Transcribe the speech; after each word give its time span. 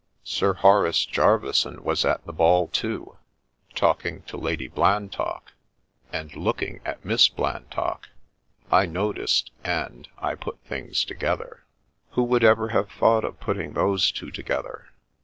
Sir 0.23 0.55
Horace 0.55 1.05
Jerveyson 1.05 1.83
was 1.83 2.03
at 2.05 2.25
the 2.25 2.33
ball, 2.33 2.67
too." 2.69 3.17
Talking 3.75 4.23
to 4.23 4.35
Lady 4.35 4.67
Blantock." 4.67 5.53
And 6.11 6.35
looking 6.35 6.81
at 6.83 7.05
Miss 7.05 7.27
Blantock. 7.29 8.09
I 8.71 8.87
noticed, 8.87 9.51
and— 9.63 10.09
I 10.17 10.33
put 10.33 10.57
things 10.63 11.05
together."" 11.05 11.65
Who 12.13 12.23
would 12.23 12.43
ever 12.43 12.69
have 12.69 12.89
thought 12.89 13.23
of 13.23 13.39
putting 13.39 13.73
those 13.73 14.11
two 14.11 14.31
together 14.31 14.87